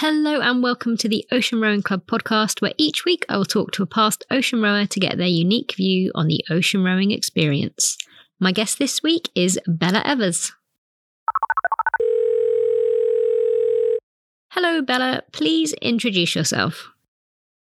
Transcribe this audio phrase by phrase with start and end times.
[0.00, 3.72] Hello and welcome to the Ocean Rowing Club podcast, where each week I will talk
[3.72, 7.98] to a past ocean rower to get their unique view on the ocean rowing experience.
[8.38, 10.52] My guest this week is Bela Evers.
[14.50, 15.24] Hello, Bela.
[15.32, 16.92] Please introduce yourself.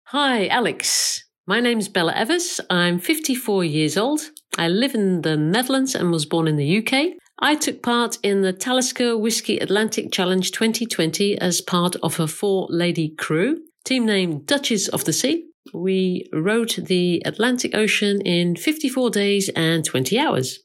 [0.09, 1.25] Hi, Alex.
[1.47, 2.61] My name's Bela Evers.
[2.69, 4.21] I'm 54 years old.
[4.59, 7.17] I live in the Netherlands and was born in the UK.
[7.39, 12.65] I took part in the Talisker Whisky Atlantic Challenge 2020 as part of a four
[12.71, 15.45] lady crew, team named Duchess of the Sea.
[15.71, 20.59] We rowed the Atlantic Ocean in 54 days and 20 hours.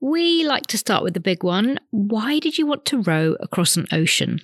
[0.00, 1.80] We like to start with the big one.
[1.90, 4.40] Why did you want to row across an ocean?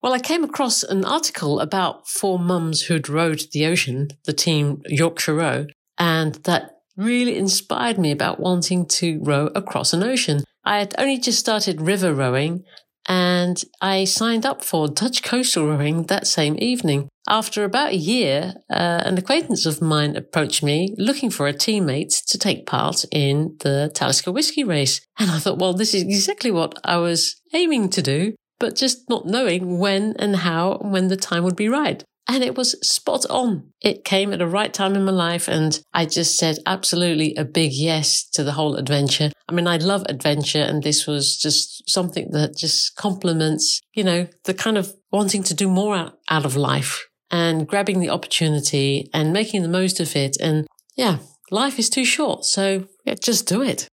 [0.00, 4.82] Well, I came across an article about four mums who'd rowed the ocean, the team
[4.86, 5.66] Yorkshire Row,
[5.98, 10.44] and that really inspired me about wanting to row across an ocean.
[10.64, 12.64] I had only just started river rowing
[13.08, 17.08] and I signed up for Dutch coastal rowing that same evening.
[17.28, 22.24] After about a year, uh, an acquaintance of mine approached me looking for a teammate
[22.26, 25.00] to take part in the Talisker Whisky race.
[25.18, 29.08] And I thought, well, this is exactly what I was aiming to do, but just
[29.08, 32.02] not knowing when and how and when the time would be right.
[32.28, 33.72] And it was spot on.
[33.80, 35.48] It came at the right time in my life.
[35.48, 39.32] And I just said absolutely a big yes to the whole adventure.
[39.48, 40.62] I mean, I love adventure.
[40.62, 45.54] And this was just something that just complements, you know, the kind of wanting to
[45.54, 50.36] do more out, of life and grabbing the opportunity and making the most of it.
[50.40, 51.18] And yeah,
[51.50, 52.44] life is too short.
[52.44, 53.88] So yeah, just do it.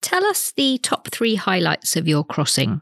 [0.00, 2.80] Tell us the top three highlights of your crossing.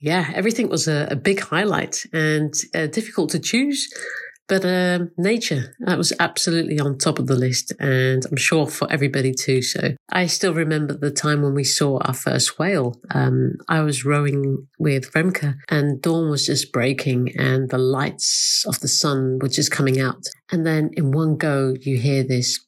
[0.00, 3.88] Yeah, everything was a, a big highlight and uh, difficult to choose.
[4.48, 8.90] But um, nature, that was absolutely on top of the list, and I'm sure for
[8.90, 9.62] everybody too.
[9.62, 13.00] So I still remember the time when we saw our first whale.
[13.14, 18.80] Um, I was rowing with Remke, and dawn was just breaking, and the lights of
[18.80, 20.24] the sun were just coming out.
[20.50, 22.58] And then in one go, you hear this.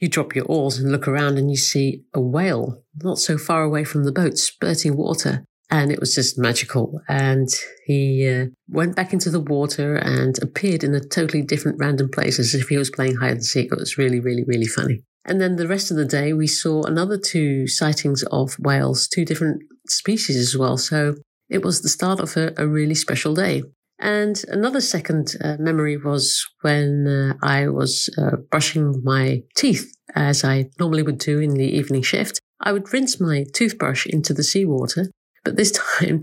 [0.00, 3.62] You drop your oars and look around, and you see a whale not so far
[3.62, 7.00] away from the boat, spurting water and it was just magical.
[7.08, 7.48] And
[7.86, 12.38] he uh, went back into the water and appeared in a totally different random place
[12.38, 13.72] as if he was playing hide and seek.
[13.72, 15.02] It was really, really, really funny.
[15.24, 19.24] And then the rest of the day, we saw another two sightings of whales, two
[19.24, 20.76] different species as well.
[20.76, 21.14] So
[21.48, 23.62] it was the start of a, a really special day.
[23.98, 30.44] And another second uh, memory was when uh, I was uh, brushing my teeth, as
[30.44, 32.40] I normally would do in the evening shift.
[32.60, 35.06] I would rinse my toothbrush into the seawater
[35.44, 36.22] but this time,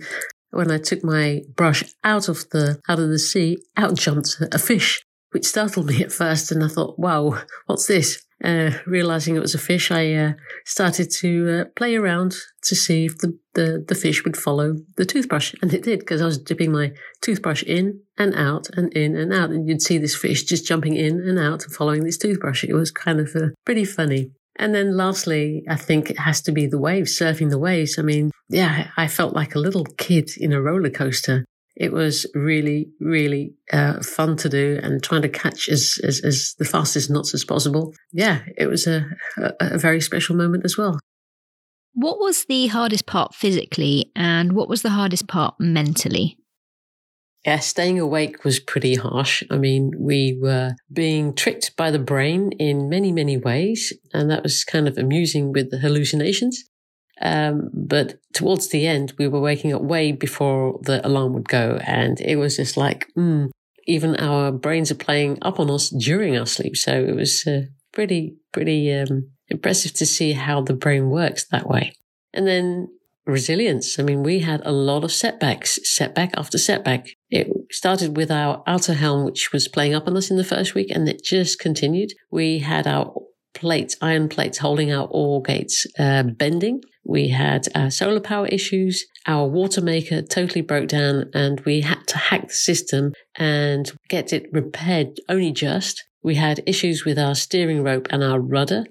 [0.51, 4.59] when I took my brush out of the out of the sea, out jumped a
[4.59, 6.51] fish, which startled me at first.
[6.51, 10.33] And I thought, "Wow, what's this?" Uh, realizing it was a fish, I uh,
[10.65, 15.05] started to uh, play around to see if the, the, the fish would follow the
[15.05, 19.17] toothbrush, and it did because I was dipping my toothbrush in and out and in
[19.17, 22.17] and out, and you'd see this fish just jumping in and out and following this
[22.17, 22.63] toothbrush.
[22.63, 24.31] It was kind of uh, pretty funny.
[24.59, 27.97] And then lastly, I think it has to be the waves, surfing the waves.
[27.97, 31.45] I mean, yeah, I felt like a little kid in a roller coaster.
[31.77, 36.55] It was really, really uh, fun to do and trying to catch as, as, as
[36.59, 37.93] the fastest knots as possible.
[38.11, 39.05] Yeah, it was a,
[39.37, 40.99] a, a very special moment as well.
[41.93, 46.37] What was the hardest part physically and what was the hardest part mentally?
[47.45, 49.43] Yeah, staying awake was pretty harsh.
[49.49, 53.93] I mean, we were being tricked by the brain in many, many ways.
[54.13, 56.61] And that was kind of amusing with the hallucinations.
[57.21, 61.79] Um, but towards the end, we were waking up way before the alarm would go.
[61.85, 63.49] And it was just like, mm,
[63.87, 66.75] even our brains are playing up on us during our sleep.
[66.75, 67.61] So it was uh,
[67.93, 71.93] pretty, pretty um, impressive to see how the brain works that way.
[72.33, 72.89] And then
[73.29, 73.99] resilience.
[73.99, 77.07] I mean, we had a lot of setbacks, setback after setback.
[77.29, 80.75] It started with our auto helm, which was playing up on us in the first
[80.75, 82.11] week, and it just continued.
[82.31, 83.13] We had our
[83.53, 86.81] plates, iron plates holding our oar gates uh, bending.
[87.05, 89.05] We had uh, solar power issues.
[89.25, 94.33] Our water maker totally broke down, and we had to hack the system and get
[94.33, 96.03] it repaired only just.
[96.21, 98.85] We had issues with our steering rope and our rudder.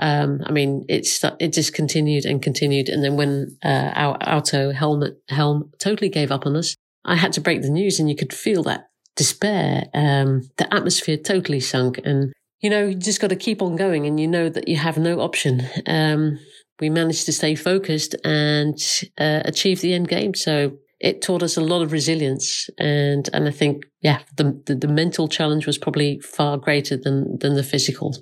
[0.00, 4.72] Um, I mean, it's it just continued and continued, and then when uh, our auto
[4.72, 6.74] helmet helm totally gave up on us,
[7.04, 9.84] I had to break the news, and you could feel that despair.
[9.92, 14.06] Um, the atmosphere totally sunk, and you know, you just got to keep on going,
[14.06, 15.62] and you know that you have no option.
[15.86, 16.38] Um,
[16.80, 18.78] we managed to stay focused and
[19.18, 20.34] uh, achieve the end game.
[20.34, 24.74] So it taught us a lot of resilience, and and I think yeah, the, the
[24.74, 28.14] the mental challenge was probably far greater than than the physical.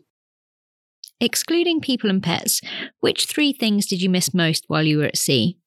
[1.20, 2.60] Excluding people and pets,
[3.00, 5.58] which three things did you miss most while you were at sea?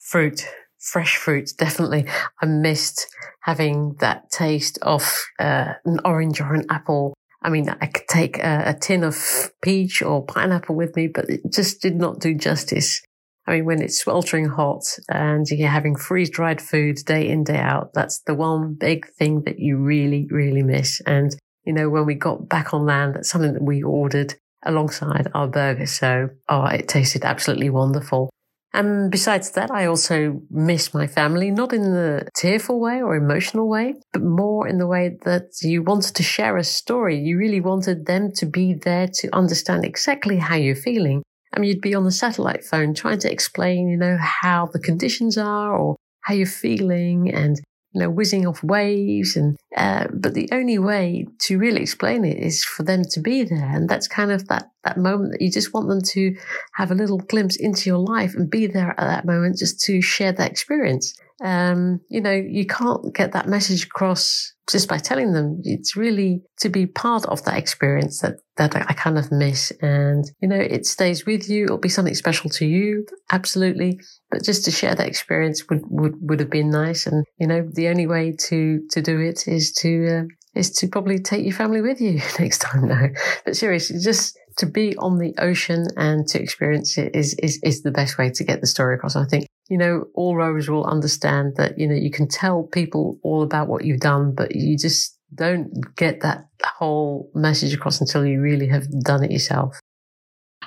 [0.00, 0.46] Fruit.
[0.78, 2.04] fresh fruit, definitely.
[2.42, 3.06] I missed
[3.40, 5.02] having that taste of
[5.38, 7.14] uh, an orange or an apple.
[7.42, 11.30] I mean, I could take a, a tin of peach or pineapple with me, but
[11.30, 13.00] it just did not do justice.
[13.46, 17.58] I mean, when it's sweltering hot and you're having freeze dried food day in, day
[17.58, 21.00] out, that's the one big thing that you really, really miss.
[21.06, 24.34] And, you know, when we got back on land, that's something that we ordered
[24.64, 25.86] alongside our burger.
[25.86, 28.30] So, oh, it tasted absolutely wonderful.
[28.72, 33.68] And besides that, I also miss my family, not in the tearful way or emotional
[33.68, 37.20] way, but more in the way that you wanted to share a story.
[37.20, 41.22] You really wanted them to be there to understand exactly how you're feeling.
[41.52, 44.80] I mean, you'd be on the satellite phone trying to explain, you know, how the
[44.80, 47.60] conditions are or how you're feeling and
[47.94, 49.36] you know, whizzing off waves.
[49.36, 53.44] And, uh, but the only way to really explain it is for them to be
[53.44, 53.70] there.
[53.72, 56.36] And that's kind of that, that moment that you just want them to
[56.74, 60.02] have a little glimpse into your life and be there at that moment just to
[60.02, 61.14] share that experience.
[61.42, 65.60] Um, you know, you can't get that message across just by telling them.
[65.64, 69.72] It's really to be part of that experience that, that I kind of miss.
[69.82, 71.64] And, you know, it stays with you.
[71.64, 73.06] It'll be something special to you.
[73.32, 74.00] Absolutely.
[74.30, 77.06] But just to share that experience would, would, would have been nice.
[77.06, 80.22] And, you know, the only way to, to do it is to, uh,
[80.54, 82.86] is to probably take your family with you next time.
[82.86, 83.08] No,
[83.44, 87.82] but seriously, just to be on the ocean and to experience it is, is, is
[87.82, 89.16] the best way to get the story across.
[89.16, 93.18] I think you know, all rowers will understand that, you know, you can tell people
[93.22, 98.26] all about what you've done, but you just don't get that whole message across until
[98.26, 99.80] you really have done it yourself.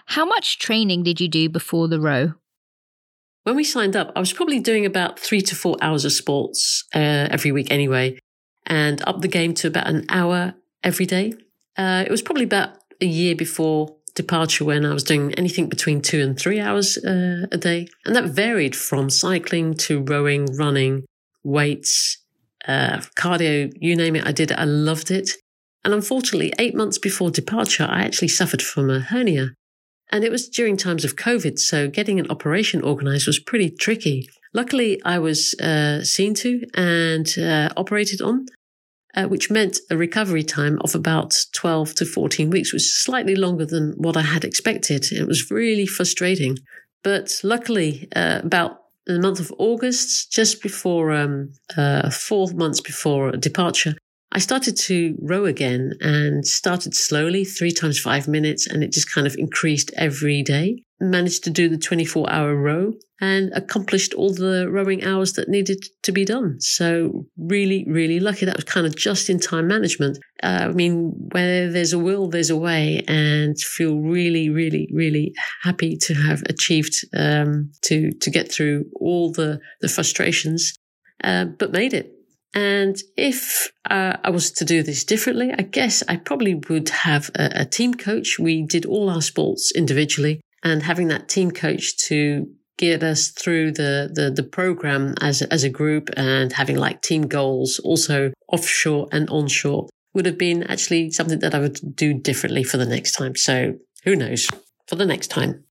[0.07, 2.33] How much training did you do before the row?
[3.43, 6.83] When we signed up, I was probably doing about three to four hours of sports
[6.93, 8.17] uh, every week anyway,
[8.65, 11.33] and up the game to about an hour every day.
[11.77, 16.01] Uh, it was probably about a year before departure when I was doing anything between
[16.01, 17.87] two and three hours uh, a day.
[18.05, 21.05] And that varied from cycling to rowing, running,
[21.43, 22.17] weights,
[22.67, 24.25] uh, cardio, you name it.
[24.25, 24.59] I did it.
[24.59, 25.31] I loved it.
[25.85, 29.51] And unfortunately, eight months before departure, I actually suffered from a hernia.
[30.11, 34.29] And it was during times of COVID, so getting an operation organized was pretty tricky.
[34.53, 38.47] Luckily, I was uh, seen to and uh, operated on
[39.17, 43.35] uh, which meant a recovery time of about 12 to 14 weeks, which is slightly
[43.35, 45.11] longer than what I had expected.
[45.11, 46.59] It was really frustrating.
[47.03, 53.31] But luckily, uh, about the month of August, just before um, uh, four months before
[53.31, 53.95] departure,
[54.31, 59.11] I started to row again and started slowly, three times five minutes, and it just
[59.11, 60.83] kind of increased every day.
[60.99, 65.83] Managed to do the 24 hour row and accomplished all the rowing hours that needed
[66.03, 66.59] to be done.
[66.59, 68.45] So really, really lucky.
[68.45, 70.19] That was kind of just in time management.
[70.43, 75.33] Uh, I mean, where there's a will, there's a way and feel really, really, really
[75.63, 80.73] happy to have achieved, um, to, to get through all the, the frustrations,
[81.23, 82.11] uh, but made it.
[82.53, 87.29] And if uh, I was to do this differently, I guess I probably would have
[87.35, 88.37] a, a team coach.
[88.39, 92.47] We did all our sports individually and having that team coach to
[92.77, 97.23] get us through the, the, the program as, as a group and having like team
[97.23, 102.63] goals also offshore and onshore would have been actually something that I would do differently
[102.63, 103.35] for the next time.
[103.35, 103.73] So
[104.03, 104.47] who knows
[104.87, 105.63] for the next time.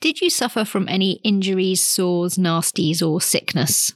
[0.00, 3.92] Did you suffer from any injuries, sores, nasties, or sickness?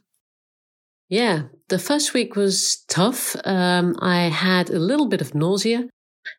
[1.09, 3.37] Yeah, the first week was tough.
[3.45, 5.89] Um, I had a little bit of nausea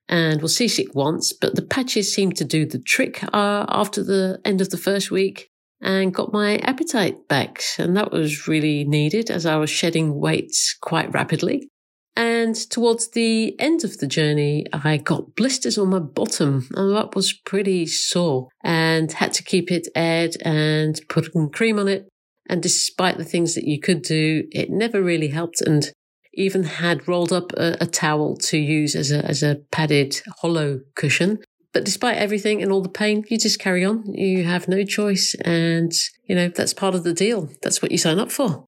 [0.08, 4.40] and was seasick once, but the patches seemed to do the trick uh, after the
[4.46, 5.50] end of the first week
[5.82, 7.62] and got my appetite back.
[7.78, 11.68] And that was really needed as I was shedding weight quite rapidly.
[12.16, 17.16] And towards the end of the journey, I got blisters on my bottom and that
[17.16, 22.08] was pretty sore and had to keep it aired and put cream on it.
[22.50, 25.62] And despite the things that you could do, it never really helped.
[25.62, 25.90] And
[26.34, 30.80] even had rolled up a, a towel to use as a, as a padded hollow
[30.96, 31.40] cushion
[31.74, 34.14] but despite everything and all the pain, you just carry on.
[34.14, 35.36] You have no choice.
[35.46, 35.92] And,
[36.26, 37.50] you know, that's part of the deal.
[37.62, 38.66] That's what you sign up for.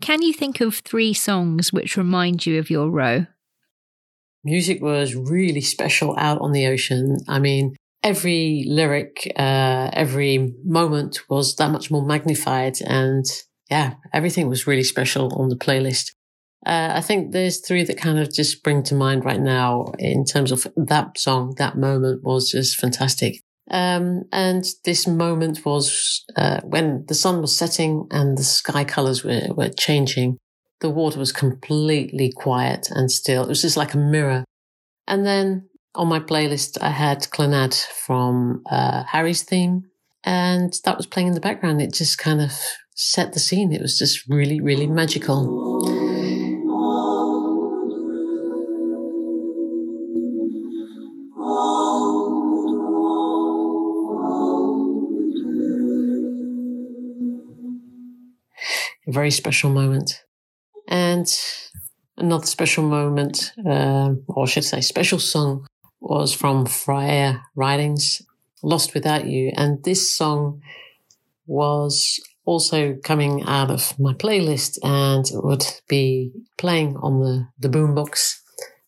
[0.00, 3.26] Can you think of three songs which remind you of your row?
[4.42, 7.16] Music was really special out on the ocean.
[7.28, 12.80] I mean, every lyric, uh, every moment was that much more magnified.
[12.82, 13.24] And
[13.70, 16.12] yeah, everything was really special on the playlist.
[16.66, 20.24] Uh, I think there's three that kind of just spring to mind right now in
[20.24, 21.54] terms of that song.
[21.58, 23.40] That moment was just fantastic.
[23.70, 29.24] Um, and this moment was uh, when the sun was setting and the sky colors
[29.24, 30.38] were, were changing.
[30.80, 33.44] The water was completely quiet and still.
[33.44, 34.44] It was just like a mirror.
[35.06, 37.74] And then on my playlist, I had Clannad
[38.06, 39.84] from uh, Harry's theme,
[40.24, 41.80] and that was playing in the background.
[41.80, 42.52] It just kind of
[42.94, 43.72] set the scene.
[43.72, 46.03] It was just really, really magical.
[59.14, 60.24] Very special moment.
[60.88, 61.28] And
[62.16, 65.66] another special moment, uh, or should I say, special song,
[66.00, 68.20] was from Freya Ridings,
[68.64, 69.52] Lost Without You.
[69.56, 70.60] And this song
[71.46, 78.40] was also coming out of my playlist and would be playing on the, the boombox.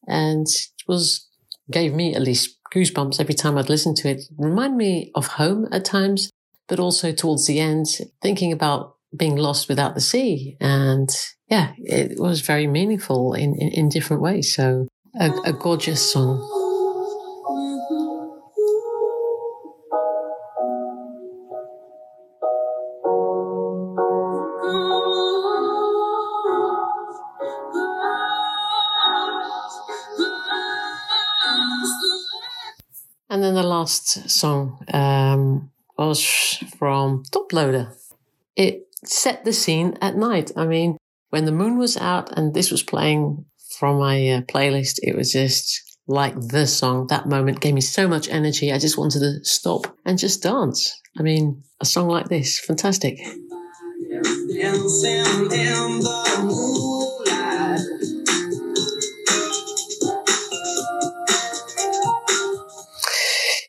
[0.09, 1.29] And it was,
[1.71, 4.25] gave me at least goosebumps every time I'd listen to it.
[4.37, 6.31] Remind me of home at times,
[6.67, 7.87] but also towards the end,
[8.21, 10.57] thinking about being lost without the sea.
[10.61, 11.09] And
[11.49, 14.55] yeah, it was very meaningful in, in, in different ways.
[14.55, 16.53] So a, a gorgeous song.
[33.29, 36.25] And then the last song um, was
[36.79, 37.95] from Toploader.
[38.55, 40.53] It set the scene at night.
[40.57, 40.97] I mean,
[41.31, 43.45] when the moon was out and this was playing
[43.79, 47.07] from my uh, playlist, it was just like the song.
[47.09, 48.73] That moment gave me so much energy.
[48.73, 51.01] I just wanted to stop and just dance.
[51.19, 53.19] I mean, a song like this, fantastic.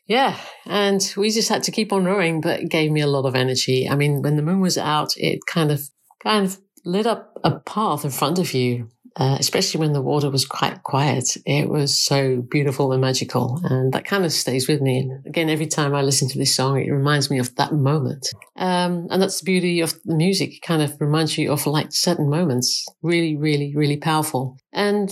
[0.06, 0.38] Yeah,
[0.68, 3.34] and we just had to keep on rowing, but it gave me a lot of
[3.34, 3.88] energy.
[3.88, 5.88] I mean, when the moon was out, it kind of
[6.22, 10.30] kind of lit up a path in front of you, uh, especially when the water
[10.30, 11.36] was quite quiet.
[11.46, 14.98] It was so beautiful and magical, and that kind of stays with me.
[14.98, 18.28] And again, every time I listen to this song, it reminds me of that moment.
[18.56, 21.92] Um, and that's the beauty of the music; it kind of reminds you of like
[21.92, 24.58] certain moments, really, really, really powerful.
[24.72, 25.10] And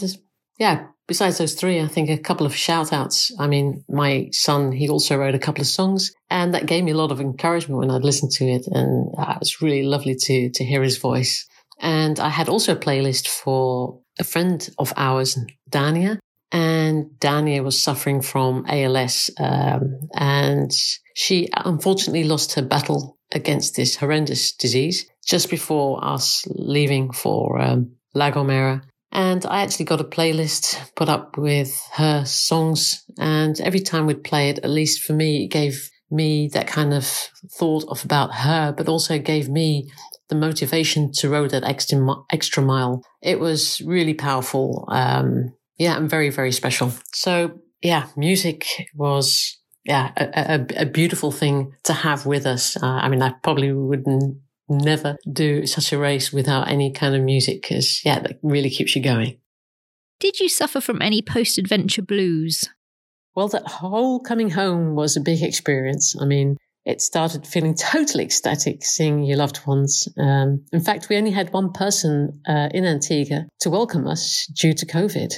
[0.59, 3.33] yeah, besides those three, I think a couple of shout outs.
[3.39, 6.93] I mean, my son, he also wrote a couple of songs and that gave me
[6.93, 8.67] a lot of encouragement when I'd listened to it.
[8.67, 11.47] And uh, it was really lovely to, to hear his voice.
[11.81, 15.39] And I had also a playlist for a friend of ours,
[15.71, 16.19] Dania.
[16.53, 19.31] And Dania was suffering from ALS.
[19.39, 20.73] Um, and
[21.15, 27.97] she unfortunately lost her battle against this horrendous disease just before us leaving for um,
[28.15, 28.83] La Gomera.
[29.13, 33.05] And I actually got a playlist put up with her songs.
[33.19, 36.93] And every time we'd play it, at least for me, it gave me that kind
[36.93, 37.07] of
[37.59, 39.91] thought of about her, but also gave me
[40.29, 41.99] the motivation to row that extra,
[42.31, 43.03] extra mile.
[43.23, 44.87] It was really powerful.
[44.89, 46.93] Um, yeah, and very, very special.
[47.13, 52.77] So yeah, music was, yeah, a, a, a beautiful thing to have with us.
[52.77, 57.23] Uh, I mean, I probably wouldn't never do such a race without any kind of
[57.23, 59.39] music because, yeah, that really keeps you going.
[60.19, 62.69] Did you suffer from any post adventure blues?
[63.35, 66.17] Well, that whole coming home was a big experience.
[66.19, 66.57] I mean,
[66.87, 70.09] it started feeling totally ecstatic seeing your loved ones.
[70.17, 74.73] Um, in fact, we only had one person uh, in Antigua to welcome us due
[74.73, 75.35] to COVID.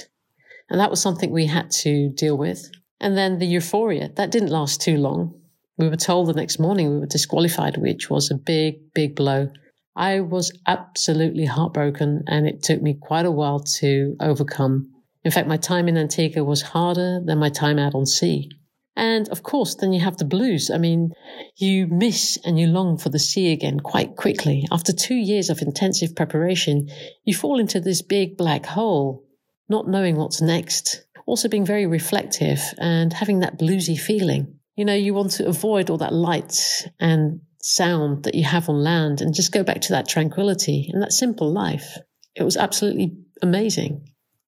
[0.69, 2.69] And that was something we had to deal with.
[3.01, 5.33] And then the euphoria, that didn't last too long.
[5.79, 9.47] We were told the next morning we were disqualified, which was a big, big blow.
[9.95, 14.91] I was absolutely heartbroken, and it took me quite a while to overcome.
[15.23, 18.49] In fact, my time in Antigua was harder than my time out on sea.
[18.97, 20.69] And of course, then you have the blues.
[20.69, 21.11] I mean,
[21.55, 24.65] you miss and you long for the sea again quite quickly.
[24.73, 26.89] After two years of intensive preparation,
[27.23, 29.23] you fall into this big black hole,
[29.69, 31.05] not knowing what's next.
[31.25, 35.89] Also being very reflective and having that bluesy feeling you know, you want to avoid
[35.89, 39.91] all that light and sound that you have on land and just go back to
[39.91, 41.97] that tranquility and that simple life.
[42.33, 44.07] It was absolutely amazing.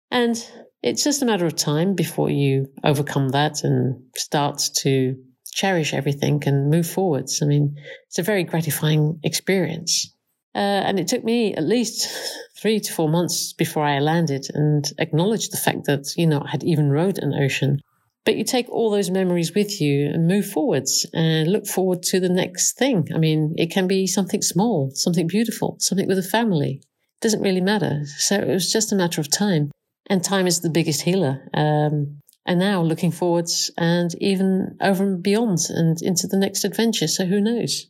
[0.09, 0.37] And
[0.81, 5.17] it's just a matter of time before you overcome that and start to
[5.51, 7.41] cherish everything and move forwards.
[7.43, 7.75] I mean,
[8.07, 10.15] it's a very gratifying experience.
[10.55, 12.09] Uh, and it took me at least
[12.57, 16.51] three to four months before I landed and acknowledged the fact that, you know, I
[16.51, 17.81] had even rowed an ocean.
[18.23, 22.19] But you take all those memories with you and move forwards and look forward to
[22.19, 23.07] the next thing.
[23.13, 26.81] I mean, it can be something small, something beautiful, something with a family.
[26.83, 28.01] It doesn't really matter.
[28.17, 29.71] So it was just a matter of time.
[30.07, 31.41] And time is the biggest healer.
[31.53, 37.07] Um, and now looking forwards and even over and beyond and into the next adventure.
[37.07, 37.87] So who knows?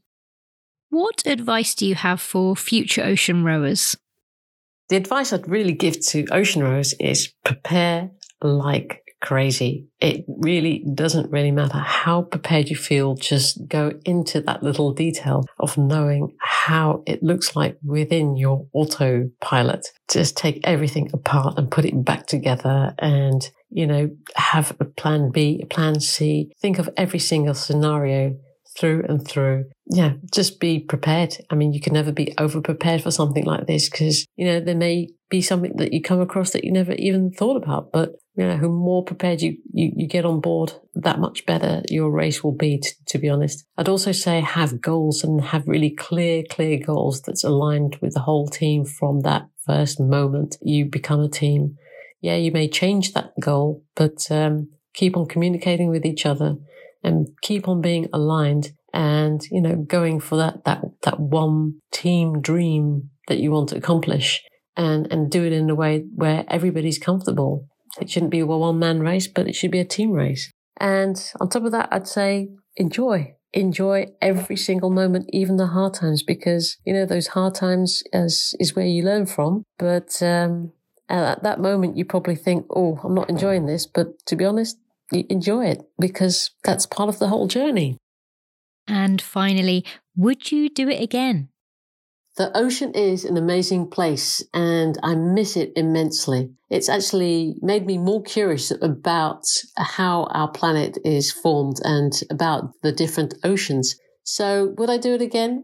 [0.90, 3.98] What advice do you have for future ocean rowers?
[4.90, 8.12] The advice I'd really give to ocean rowers is prepare
[8.42, 9.88] like crazy.
[10.00, 13.16] It really doesn't really matter how prepared you feel.
[13.16, 19.88] Just go into that little detail of knowing how it looks like within your autopilot.
[20.10, 25.32] Just take everything apart and put it back together and, you know, have a plan
[25.32, 26.52] B, a plan C.
[26.60, 28.36] Think of every single scenario
[28.78, 29.66] through and through.
[29.86, 31.36] Yeah, just be prepared.
[31.50, 34.60] I mean, you can never be over prepared for something like this because, you know,
[34.60, 37.92] there may be something that you come across that you never even thought about.
[37.92, 41.82] But, you know, the more prepared you, you, you get on board, that much better
[41.90, 43.66] your race will be, t- to be honest.
[43.78, 48.20] I'd also say have goals and have really clear, clear goals that's aligned with the
[48.20, 51.78] whole team from that first moment you become a team.
[52.20, 56.58] Yeah, you may change that goal, but um, keep on communicating with each other
[57.04, 62.42] and keep on being aligned and, you know, going for that, that, that one team
[62.42, 64.44] dream that you want to accomplish
[64.76, 67.68] and, and do it in a way where everybody's comfortable.
[68.00, 70.52] It shouldn't be a one man race, but it should be a team race.
[70.78, 73.36] And on top of that, I'd say enjoy.
[73.54, 78.56] Enjoy every single moment, even the hard times, because, you know, those hard times is,
[78.60, 79.64] is where you learn from.
[79.78, 80.72] But, um,
[81.10, 83.86] at that moment, you probably think, oh, I'm not enjoying this.
[83.86, 84.78] But to be honest,
[85.12, 87.98] enjoy it because that's part of the whole journey.
[88.88, 89.86] And finally,
[90.16, 91.50] would you do it again?
[92.38, 96.52] The ocean is an amazing place and I miss it immensely.
[96.70, 99.44] It's actually made me more curious about
[99.78, 103.96] how our planet is formed and about the different oceans.
[104.24, 105.64] So would I do it again?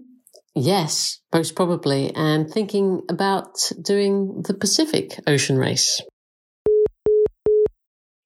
[0.55, 2.13] Yes, most probably.
[2.15, 6.01] And thinking about doing the Pacific Ocean Race.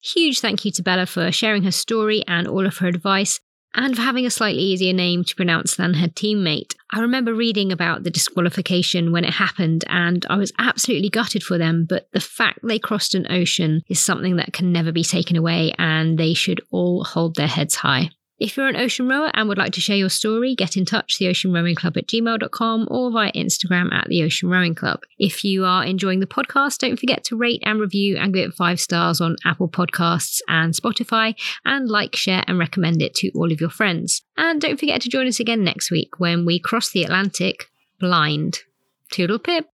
[0.03, 3.39] Huge thank you to Bela for sharing her story and all of her advice,
[3.75, 6.75] and for having a slightly easier name to pronounce than her teammate.
[6.93, 11.57] I remember reading about the disqualification when it happened, and I was absolutely gutted for
[11.57, 15.37] them, but the fact they crossed an ocean is something that can never be taken
[15.37, 18.09] away, and they should all hold their heads high.
[18.41, 21.19] If you're an ocean rower and would like to share your story, get in touch,
[21.19, 25.03] the Ocean Rowing Club at gmail.com or via Instagram at the Ocean Rowing Club.
[25.19, 28.55] If you are enjoying the podcast, don't forget to rate and review and give it
[28.55, 33.51] five stars on Apple Podcasts and Spotify, and like, share, and recommend it to all
[33.51, 34.24] of your friends.
[34.35, 38.61] And don't forget to join us again next week when we cross the Atlantic blind.
[39.11, 39.72] Toodle pip.